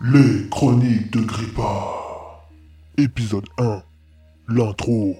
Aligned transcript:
Les 0.00 0.48
Chroniques 0.48 1.10
de 1.10 1.22
Grippa. 1.22 2.46
Épisode 2.96 3.46
1. 3.58 3.82
L'intro. 4.48 5.16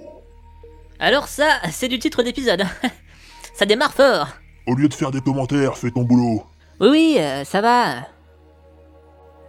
Alors 1.01 1.27
ça, 1.27 1.49
c'est 1.73 1.89
du 1.89 1.99
titre 1.99 2.23
d'épisode. 2.23 2.63
ça 3.55 3.67
démarre 3.67 3.93
fort. 3.93 4.29
Au 4.69 4.77
lieu 4.77 4.89
de 4.89 4.95
faire 4.95 5.11
des 5.11 5.21
commentaires, 5.21 5.77
fais 5.77 5.91
ton 5.91 6.05
boulot. 6.05 6.45
Oui, 6.79 6.89
oui, 6.91 7.17
euh, 7.19 7.43
ça 7.43 7.61
va. 7.61 8.07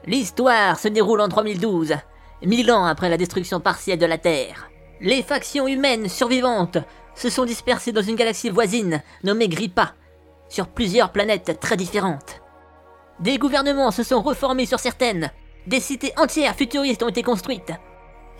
L'histoire 0.07 0.79
se 0.79 0.87
déroule 0.87 1.21
en 1.21 1.29
3012, 1.29 1.93
mille 2.41 2.71
ans 2.71 2.85
après 2.85 3.09
la 3.09 3.17
destruction 3.17 3.59
partielle 3.59 3.99
de 3.99 4.07
la 4.07 4.17
Terre. 4.17 4.71
Les 4.99 5.21
factions 5.21 5.67
humaines 5.67 6.09
survivantes 6.09 6.79
se 7.13 7.29
sont 7.29 7.45
dispersées 7.45 7.91
dans 7.91 8.01
une 8.01 8.15
galaxie 8.15 8.49
voisine 8.49 9.03
nommée 9.23 9.47
Grippa, 9.47 9.93
sur 10.47 10.67
plusieurs 10.67 11.11
planètes 11.11 11.59
très 11.59 11.77
différentes. 11.77 12.38
Des 13.19 13.37
gouvernements 13.37 13.91
se 13.91 14.03
sont 14.03 14.21
reformés 14.21 14.65
sur 14.65 14.79
certaines, 14.79 15.29
des 15.67 15.79
cités 15.79 16.13
entières 16.17 16.55
futuristes 16.55 17.03
ont 17.03 17.09
été 17.09 17.21
construites, 17.21 17.73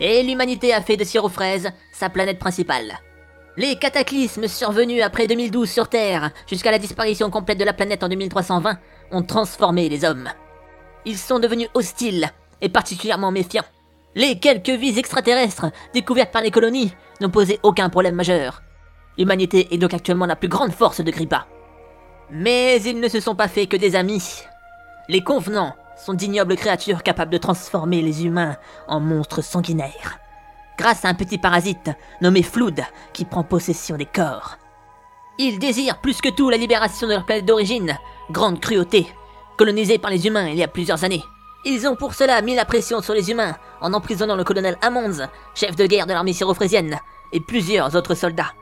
et 0.00 0.22
l'humanité 0.22 0.72
a 0.72 0.80
fait 0.80 0.96
de 0.96 1.04
Sirofraise 1.04 1.70
sa 1.92 2.08
planète 2.08 2.38
principale. 2.38 2.98
Les 3.56 3.76
cataclysmes 3.76 4.48
survenus 4.48 5.02
après 5.02 5.26
2012 5.26 5.68
sur 5.68 5.88
Terre, 5.88 6.30
jusqu'à 6.46 6.70
la 6.70 6.78
disparition 6.78 7.30
complète 7.30 7.58
de 7.58 7.64
la 7.64 7.74
planète 7.74 8.02
en 8.02 8.08
2320, 8.08 8.78
ont 9.10 9.22
transformé 9.22 9.88
les 9.88 10.04
hommes. 10.04 10.30
Ils 11.04 11.18
sont 11.18 11.40
devenus 11.40 11.68
hostiles, 11.74 12.30
et 12.62 12.68
particulièrement 12.68 13.30
méfiants. 13.30 13.64
Les 14.14 14.38
quelques 14.38 14.70
vies 14.70 14.98
extraterrestres 14.98 15.66
découvertes 15.92 16.32
par 16.32 16.42
les 16.42 16.50
colonies 16.50 16.94
n'ont 17.20 17.30
posé 17.30 17.60
aucun 17.62 17.90
problème 17.90 18.14
majeur. 18.14 18.62
L'humanité 19.18 19.68
est 19.72 19.78
donc 19.78 19.94
actuellement 19.94 20.26
la 20.26 20.36
plus 20.36 20.48
grande 20.48 20.72
force 20.72 21.00
de 21.00 21.10
Grippa. 21.10 21.46
Mais 22.30 22.80
ils 22.82 22.98
ne 22.98 23.08
se 23.08 23.20
sont 23.20 23.34
pas 23.34 23.48
fait 23.48 23.66
que 23.66 23.76
des 23.76 23.94
amis. 23.94 24.42
Les 25.10 25.24
convenants 25.24 25.74
sont 25.96 26.14
d'ignobles 26.14 26.54
créatures 26.54 27.02
capables 27.02 27.32
de 27.32 27.38
transformer 27.38 28.00
les 28.00 28.24
humains 28.24 28.56
en 28.86 29.00
monstres 29.00 29.42
sanguinaires. 29.42 30.20
Grâce 30.78 31.04
à 31.04 31.08
un 31.08 31.14
petit 31.14 31.36
parasite 31.36 31.90
nommé 32.20 32.44
Flood 32.44 32.80
qui 33.12 33.24
prend 33.24 33.42
possession 33.42 33.96
des 33.96 34.06
corps. 34.06 34.56
Ils 35.36 35.58
désirent 35.58 36.00
plus 36.00 36.20
que 36.20 36.28
tout 36.28 36.48
la 36.48 36.56
libération 36.56 37.08
de 37.08 37.14
leur 37.14 37.26
planète 37.26 37.44
d'origine, 37.44 37.98
Grande 38.30 38.60
Cruauté, 38.60 39.12
colonisée 39.58 39.98
par 39.98 40.12
les 40.12 40.28
humains 40.28 40.46
il 40.46 40.58
y 40.58 40.62
a 40.62 40.68
plusieurs 40.68 41.02
années. 41.02 41.24
Ils 41.64 41.88
ont 41.88 41.96
pour 41.96 42.14
cela 42.14 42.40
mis 42.40 42.54
la 42.54 42.64
pression 42.64 43.02
sur 43.02 43.12
les 43.12 43.32
humains 43.32 43.56
en 43.80 43.92
emprisonnant 43.94 44.36
le 44.36 44.44
colonel 44.44 44.76
Ammons, 44.80 45.26
chef 45.56 45.74
de 45.74 45.86
guerre 45.86 46.06
de 46.06 46.12
l'armée 46.12 46.34
syrofrésienne, 46.34 47.00
et 47.32 47.40
plusieurs 47.40 47.96
autres 47.96 48.14
soldats. 48.14 48.52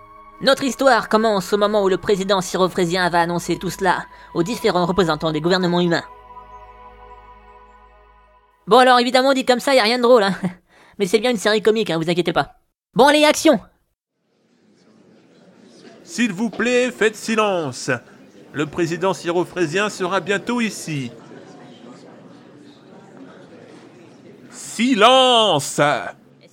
Notre 0.40 0.64
histoire 0.64 1.10
commence 1.10 1.52
au 1.52 1.58
moment 1.58 1.82
où 1.82 1.90
le 1.90 1.98
président 1.98 2.40
syrofrésien 2.40 3.10
va 3.10 3.20
annoncer 3.20 3.58
tout 3.58 3.68
cela 3.68 4.06
aux 4.32 4.42
différents 4.42 4.86
représentants 4.86 5.32
des 5.32 5.42
gouvernements 5.42 5.82
humains. 5.82 6.04
Bon 8.68 8.76
alors 8.78 9.00
évidemment 9.00 9.32
dit 9.32 9.46
comme 9.46 9.60
ça, 9.60 9.74
y 9.74 9.78
a 9.78 9.82
rien 9.82 9.96
de 9.96 10.02
drôle, 10.02 10.22
hein. 10.22 10.34
Mais 10.98 11.06
c'est 11.06 11.20
bien 11.20 11.30
une 11.30 11.38
série 11.38 11.62
comique, 11.62 11.88
hein, 11.88 11.96
vous 11.96 12.10
inquiétez 12.10 12.34
pas. 12.34 12.60
Bon 12.94 13.06
allez, 13.06 13.24
action 13.24 13.58
S'il 16.04 16.32
vous 16.32 16.50
plaît, 16.50 16.90
faites 16.90 17.16
silence. 17.16 17.90
Le 18.52 18.66
président 18.66 19.14
syrofrésien 19.14 19.88
sera 19.88 20.20
bientôt 20.20 20.60
ici. 20.60 21.10
Silence 24.50 25.80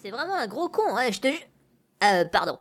C'est 0.01 0.11
vraiment 0.11 0.35
un 0.35 0.47
gros 0.47 0.69
con, 0.69 0.95
hein, 0.95 1.11
je 1.11 1.19
te 1.19 1.27
ju- 1.27 1.39
Euh, 2.03 2.23
pardon. 2.31 2.59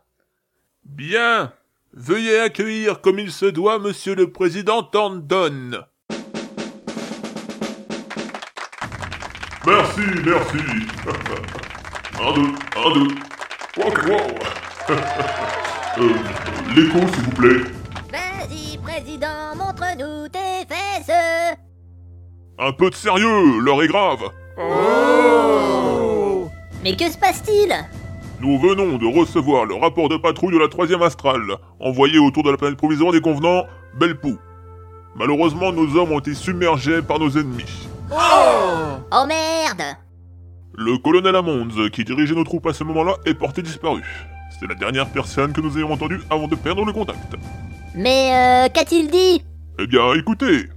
Bien. 0.83 1.53
Veuillez 1.93 2.39
accueillir 2.39 2.99
comme 2.99 3.19
il 3.19 3.31
se 3.31 3.45
doit 3.45 3.79
Monsieur 3.79 4.15
le 4.15 4.31
Président 4.33 4.83
Thornton. 4.83 5.85
Merci, 9.67 10.01
merci. 10.23 10.57
un, 12.19 12.33
deux, 12.33 12.49
un, 12.77 12.93
deux. 12.93 13.07
Wow, 13.77 13.91
wow. 14.07 14.21
euh, 15.97 16.09
L'écho, 16.75 16.99
s'il 16.99 17.23
vous 17.23 17.31
plaît. 17.31 17.63
Vas-y, 18.11 18.77
président, 18.77 19.55
montre-nous 19.57 20.27
tes 20.29 20.65
fesses 20.69 21.11
Un 22.59 22.71
peu 22.73 22.89
de 22.91 22.95
sérieux, 22.95 23.59
l'heure 23.59 23.81
est 23.81 23.87
grave. 23.87 24.19
Mais 26.83 26.95
que 26.95 27.09
se 27.09 27.17
passe-t-il? 27.17 27.73
Nous 28.41 28.59
venons 28.59 28.97
de 28.97 29.19
recevoir 29.19 29.65
le 29.65 29.75
rapport 29.75 30.09
de 30.09 30.17
patrouille 30.17 30.53
de 30.53 30.59
la 30.59 30.67
troisième 30.67 31.01
astrale, 31.01 31.55
envoyé 31.79 32.19
autour 32.19 32.43
de 32.43 32.51
la 32.51 32.57
planète 32.57 32.77
provisoire 32.77 33.11
des 33.11 33.21
convenants 33.21 33.63
Belpou. 33.97 34.37
Malheureusement, 35.15 35.71
nos 35.71 35.95
hommes 35.97 36.11
ont 36.11 36.19
été 36.19 36.33
submergés 36.35 37.01
par 37.01 37.17
nos 37.17 37.31
ennemis. 37.31 37.87
Oh 38.11 39.25
merde. 39.27 39.97
Le 40.77 40.97
colonel 40.97 41.35
Ammons, 41.35 41.89
qui 41.91 42.03
dirigeait 42.03 42.35
nos 42.35 42.43
troupes 42.43 42.67
à 42.67 42.73
ce 42.73 42.83
moment-là, 42.83 43.13
est 43.25 43.33
porté 43.33 43.61
disparu. 43.61 44.03
C'est 44.59 44.67
la 44.67 44.75
dernière 44.75 45.07
personne 45.07 45.53
que 45.53 45.61
nous 45.61 45.77
ayons 45.77 45.91
entendue 45.91 46.21
avant 46.29 46.47
de 46.47 46.55
perdre 46.55 46.85
le 46.85 46.93
contact. 46.93 47.35
Mais 47.93 48.31
euh, 48.33 48.69
qu'a-t-il 48.73 49.09
dit? 49.09 49.43
Eh 49.79 49.87
bien, 49.87 50.13
écoutez 50.13 50.69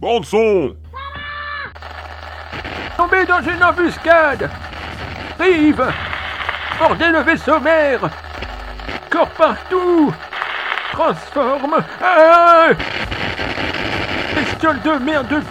Bande 0.00 0.24
son! 0.24 0.76
Tombé 2.96 3.24
dans 3.26 3.40
une 3.40 3.62
embuscade. 3.62 4.50
Rive. 5.38 5.84
Bordez 6.78 7.08
le 7.08 7.20
vaisseau 7.20 7.58
mère. 7.60 8.08
Corps 9.10 9.30
partout. 9.30 10.12
Transforme. 10.92 11.76
Ah 12.00 12.68
Bestiole 14.34 14.80
de 14.82 15.04
merde 15.04 15.42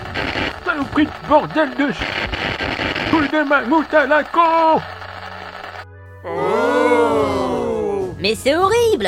Saloperie 0.74 1.06
de 1.06 1.28
bordel 1.28 1.70
de 1.78 1.94
ch... 1.94 1.98
De 3.12 3.48
mammouth 3.48 3.94
à 3.94 4.08
la 4.08 4.24
con. 4.24 4.82
Mais 8.20 8.34
c'est 8.34 8.56
horrible. 8.56 9.08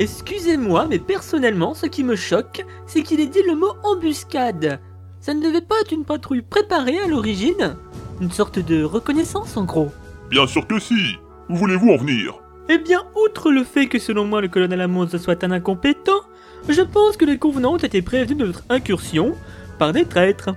Excusez-moi, 0.00 0.86
mais 0.88 0.98
personnellement, 0.98 1.74
ce 1.74 1.86
qui 1.86 2.02
me 2.02 2.16
choque, 2.16 2.64
c'est 2.86 3.02
qu'il 3.02 3.20
ait 3.20 3.26
dit 3.26 3.42
le 3.46 3.54
mot 3.54 3.72
embuscade. 3.84 4.80
Ça 5.20 5.32
ne 5.32 5.42
devait 5.42 5.60
pas 5.60 5.76
être 5.80 5.92
une 5.92 6.04
patrouille 6.04 6.42
préparée 6.42 6.98
à 6.98 7.06
l'origine? 7.06 7.76
Une 8.20 8.32
sorte 8.32 8.58
de 8.58 8.82
reconnaissance 8.82 9.56
en 9.56 9.64
gros. 9.64 9.92
Bien 10.28 10.46
sûr 10.46 10.66
que 10.66 10.80
si. 10.80 11.16
Où 11.48 11.56
voulez-vous 11.56 11.92
en 11.92 11.98
venir? 11.98 12.34
Eh 12.68 12.78
bien, 12.78 13.04
outre 13.14 13.52
le 13.52 13.62
fait 13.62 13.86
que 13.86 14.00
selon 14.00 14.24
moi 14.24 14.40
le 14.40 14.48
colonel 14.48 14.80
Amos 14.80 15.16
soit 15.18 15.44
un 15.44 15.52
incompétent, 15.52 16.22
je 16.68 16.82
pense 16.82 17.16
que 17.16 17.24
les 17.24 17.38
convenants 17.38 17.74
ont 17.74 17.78
été 17.78 18.02
prévenus 18.02 18.38
de 18.38 18.46
notre 18.46 18.64
incursion 18.70 19.36
par 19.78 19.92
des 19.92 20.04
traîtres. 20.04 20.50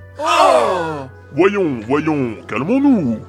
Voyons, 1.34 1.80
voyons, 1.88 2.36
calmons-nous 2.48 3.20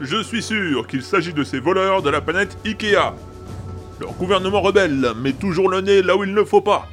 Je 0.00 0.22
suis 0.22 0.42
sûr 0.42 0.86
qu'il 0.86 1.02
s'agit 1.02 1.34
de 1.34 1.44
ces 1.44 1.60
voleurs 1.60 2.02
de 2.02 2.10
la 2.10 2.20
planète 2.20 2.56
Ikea. 2.64 3.14
Leur 4.00 4.12
gouvernement 4.14 4.62
rebelle 4.62 5.12
met 5.16 5.34
toujours 5.34 5.68
le 5.68 5.82
nez 5.82 6.02
là 6.02 6.16
où 6.16 6.24
il 6.24 6.32
ne 6.32 6.44
faut 6.44 6.62
pas. 6.62 6.86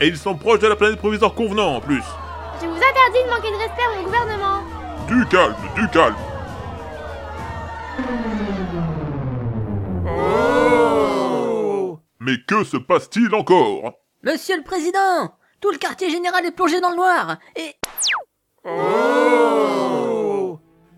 Et 0.00 0.08
ils 0.08 0.16
sont 0.16 0.34
proches 0.34 0.58
de 0.60 0.66
la 0.66 0.76
planète 0.76 0.98
provisoire 0.98 1.34
convenant 1.34 1.76
en 1.76 1.80
plus. 1.80 2.02
Je 2.60 2.66
vous 2.66 2.74
interdis 2.74 3.24
de 3.24 3.30
manquer 3.30 3.52
de 3.52 3.56
respect 3.56 3.82
à 3.82 3.96
mon 3.96 4.04
gouvernement. 4.04 4.60
Du 5.06 5.26
calme, 5.26 5.54
du 5.76 5.88
calme. 5.88 6.16
Mais 12.20 12.36
que 12.46 12.64
se 12.64 12.76
passe-t-il 12.76 13.34
encore? 13.34 13.92
Monsieur 14.22 14.56
le 14.56 14.62
président 14.62 15.32
Tout 15.60 15.70
le 15.70 15.78
quartier 15.78 16.08
général 16.08 16.46
est 16.46 16.52
plongé 16.52 16.80
dans 16.80 16.90
le 16.90 16.96
noir 16.96 17.36
Et... 17.54 17.74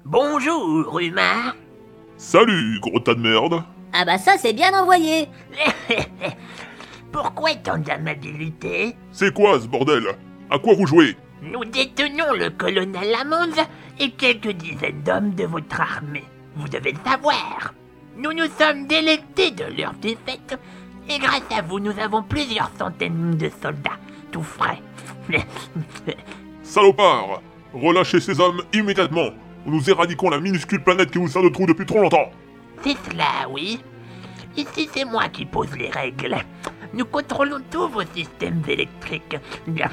Bonjour, 0.04 1.00
humain. 1.00 1.54
Salut, 2.16 2.78
gros 2.80 3.00
tas 3.00 3.14
de 3.14 3.20
merde. 3.20 3.64
Ah 3.92 4.04
bah 4.04 4.18
ça 4.18 4.38
c'est 4.38 4.52
bien 4.52 4.72
envoyé. 4.72 5.28
Pourquoi 7.12 7.54
tant 7.56 7.78
d'amabilité 7.78 8.94
C'est 9.10 9.34
quoi 9.34 9.60
ce 9.60 9.66
bordel? 9.66 10.04
À 10.48 10.58
quoi 10.58 10.74
vous 10.74 10.86
jouez? 10.86 11.16
Nous 11.42 11.64
détenons 11.64 12.32
le 12.34 12.50
colonel 12.50 13.14
Ammons 13.20 13.64
et 13.98 14.10
quelques 14.12 14.52
dizaines 14.52 15.02
d'hommes 15.02 15.34
de 15.34 15.44
votre 15.44 15.80
armée. 15.80 16.24
Vous 16.56 16.68
devez 16.68 16.92
le 16.92 17.10
savoir. 17.10 17.74
Nous 18.16 18.32
nous 18.32 18.48
sommes 18.58 18.86
délectés 18.86 19.50
de 19.50 19.64
leur 19.76 19.94
défaite 19.94 20.56
et 21.08 21.18
grâce 21.18 21.42
à 21.50 21.62
vous, 21.62 21.80
nous 21.80 21.98
avons 21.98 22.22
plusieurs 22.22 22.70
centaines 22.78 23.36
de 23.36 23.50
soldats, 23.60 23.98
tout 24.32 24.42
frais. 24.42 24.80
Salopard 26.62 27.40
Relâchez 27.72 28.20
ces 28.20 28.40
hommes 28.40 28.62
immédiatement 28.72 29.30
ou 29.64 29.70
nous 29.70 29.88
éradiquons 29.88 30.28
la 30.30 30.40
minuscule 30.40 30.82
planète 30.82 31.10
qui 31.10 31.18
vous 31.18 31.28
sert 31.28 31.42
de 31.42 31.48
trou 31.48 31.66
depuis 31.66 31.86
trop 31.86 32.00
longtemps 32.00 32.30
C'est 32.82 32.96
cela, 33.08 33.48
oui. 33.48 33.80
Ici, 34.56 34.88
c'est 34.92 35.04
moi 35.04 35.28
qui 35.28 35.46
pose 35.46 35.74
les 35.76 35.88
règles. 35.88 36.36
Nous 36.92 37.06
contrôlons 37.06 37.60
tous 37.70 37.88
vos 37.88 38.02
systèmes 38.14 38.62
électriques. 38.68 39.38
Bien. 39.66 39.88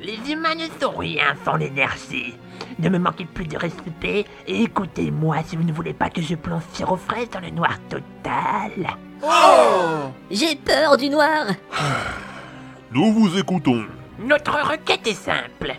Les 0.00 0.30
humains 0.30 0.54
ne 0.54 0.66
sont 0.80 0.96
rien 0.96 1.34
sans 1.44 1.56
l'énergie. 1.56 2.34
Ne 2.78 2.88
me 2.88 2.98
manquez 2.98 3.24
plus 3.24 3.46
de 3.46 3.56
respect 3.56 4.24
et 4.46 4.62
écoutez-moi 4.62 5.38
si 5.44 5.56
vous 5.56 5.64
ne 5.64 5.72
voulez 5.72 5.94
pas 5.94 6.10
que 6.10 6.22
je 6.22 6.36
plonge 6.36 6.62
Sirofraise 6.74 7.30
dans 7.30 7.40
le 7.40 7.50
noir 7.50 7.76
total. 7.88 8.96
J'ai 10.30 10.54
peur 10.54 10.96
du 10.96 11.08
noir 11.10 11.46
Nous 12.92 13.12
vous 13.12 13.38
écoutons. 13.38 13.84
Notre 14.18 14.68
requête 14.68 15.06
est 15.06 15.14
simple. 15.14 15.76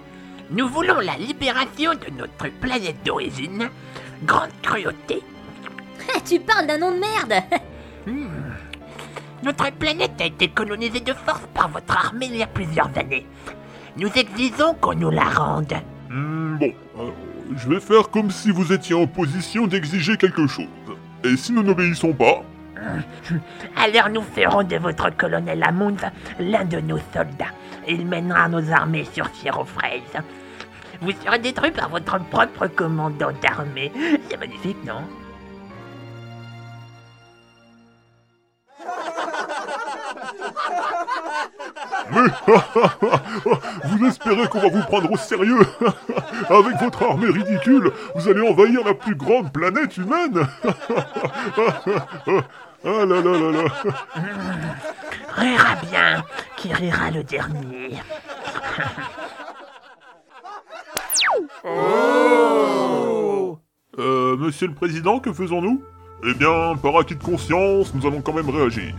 Nous 0.49 0.67
voulons 0.69 0.99
la 0.99 1.17
libération 1.17 1.91
de 1.91 2.09
notre 2.17 2.47
planète 2.59 3.03
d'origine. 3.05 3.69
Grande 4.23 4.51
cruauté. 4.61 5.21
tu 6.25 6.39
parles 6.39 6.67
d'un 6.67 6.77
nom 6.77 6.91
de 6.91 6.99
merde 6.99 7.43
Hmm. 8.07 8.25
Notre 9.43 9.71
planète 9.73 10.19
a 10.21 10.25
été 10.25 10.47
colonisée 10.47 11.01
de 11.01 11.13
force 11.13 11.45
par 11.53 11.69
votre 11.69 11.95
armée 11.95 12.27
il 12.27 12.37
y 12.37 12.41
a 12.43 12.47
plusieurs 12.47 12.89
années. 12.97 13.27
Nous 13.97 14.09
exigeons 14.15 14.73
qu'on 14.73 14.95
nous 14.95 15.11
la 15.11 15.25
rende. 15.25 15.73
Hmm, 16.09 16.57
bon, 16.57 16.73
alors, 16.97 17.13
je 17.57 17.69
vais 17.69 17.79
faire 17.79 18.09
comme 18.09 18.31
si 18.31 18.49
vous 18.49 18.73
étiez 18.73 18.95
en 18.95 19.05
position 19.05 19.67
d'exiger 19.67 20.17
quelque 20.17 20.47
chose. 20.47 20.65
Et 21.23 21.37
si 21.37 21.51
nous 21.51 21.61
n'obéissons 21.61 22.13
pas, 22.13 22.41
Alors 23.75 24.10
nous 24.10 24.22
ferons 24.22 24.63
de 24.63 24.78
votre 24.78 25.16
colonel 25.16 25.63
Amund 25.63 26.00
l'un 26.39 26.66
de 26.66 26.80
nos 26.80 27.00
soldats. 27.13 27.54
Il 27.88 28.06
mènera 28.06 28.48
nos 28.48 28.72
armées 28.72 29.07
sur 29.12 29.28
Fraise. 29.66 30.22
Vous 31.01 31.12
serez 31.24 31.39
détruit 31.39 31.72
par 31.72 31.89
votre 31.89 32.19
propre 32.25 32.68
commandant 32.68 33.31
d'armée. 33.42 33.92
C'est 34.30 34.38
magnifique, 34.38 34.83
non? 34.86 35.01
Vous 43.86 44.06
espérez 44.06 44.48
qu'on 44.48 44.60
va 44.60 44.69
vous 44.69 44.83
prendre 44.83 45.12
au 45.12 45.18
sérieux? 45.18 45.62
Avec 46.50 46.78
votre 46.81 47.04
armée 47.04 47.30
ridicule, 47.30 47.92
vous 48.16 48.30
allez 48.30 48.42
envahir 48.48 48.83
la 48.86 48.94
plus 48.94 49.16
grande 49.16 49.51
planète 49.51 49.98
humaine? 49.98 50.45
Ah 52.83 53.06
là 53.06 53.22
là 53.22 53.22
là 53.22 53.51
là 53.51 53.63
Rira 55.36 55.75
bien, 55.89 56.24
qui 56.57 56.74
rira 56.74 57.12
le 57.12 57.24
dernier? 57.24 57.92
Euh, 64.00 64.36
monsieur 64.38 64.68
le 64.68 64.74
président, 64.74 65.19
que 65.19 65.31
faisons-nous? 65.31 65.83
Eh 66.28 66.33
bien, 66.33 66.75
par 66.81 66.98
acquis 66.98 67.16
de 67.16 67.24
conscience, 67.24 67.94
nous 67.94 68.06
allons 68.07 68.22
quand 68.22 68.33
même 68.33 68.50
réagir. 68.50 68.95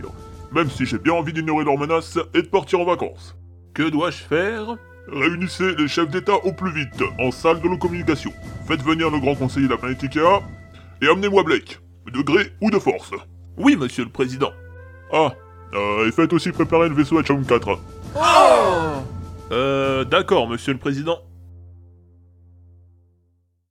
Même 0.51 0.69
si 0.69 0.85
j'ai 0.85 0.97
bien 0.97 1.13
envie 1.13 1.33
d'ignorer 1.33 1.65
leurs 1.65 1.77
menaces 1.77 2.17
et 2.33 2.41
de 2.41 2.47
partir 2.47 2.79
en 2.79 2.85
vacances. 2.85 3.35
Que 3.73 3.89
dois-je 3.89 4.23
faire? 4.23 4.77
Réunissez 5.07 5.75
les 5.75 5.87
chefs 5.87 6.09
d'État 6.09 6.35
au 6.35 6.53
plus 6.53 6.71
vite, 6.71 7.03
en 7.19 7.31
salle 7.31 7.59
de 7.59 7.67
nos 7.67 7.77
communications. 7.77 8.33
Faites 8.67 8.81
venir 8.81 9.09
le 9.09 9.19
grand 9.19 9.35
conseiller 9.35 9.67
de 9.67 9.73
la 9.73 9.77
planète 9.77 10.01
Ikea, 10.03 10.41
et 11.01 11.07
amenez-moi 11.07 11.43
Blake, 11.43 11.81
de 12.11 12.21
gré 12.21 12.53
ou 12.61 12.71
de 12.71 12.79
force. 12.79 13.11
Oui, 13.57 13.75
monsieur 13.75 14.03
le 14.03 14.09
président. 14.09 14.51
Ah, 15.11 15.33
euh, 15.73 16.07
et 16.07 16.11
faites 16.11 16.33
aussi 16.33 16.51
préparer 16.51 16.89
le 16.89 16.95
vaisseau 16.95 17.21
H4. 17.21 17.77
Euh, 19.51 20.03
d'accord, 20.05 20.47
monsieur 20.47 20.73
le 20.73 20.79
président. 20.79 21.19